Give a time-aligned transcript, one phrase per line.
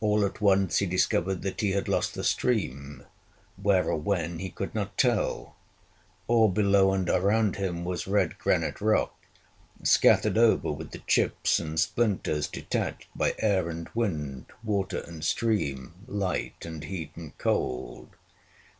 [0.00, 3.04] All at once he discovered that he had lost the stream,
[3.56, 5.54] where or when he could not tell.
[6.26, 9.14] All below and around him was red granite rock,
[9.84, 15.94] scattered over with the chips and splinters detached by air and wind, water and stream,
[16.08, 18.08] light and heat and cold.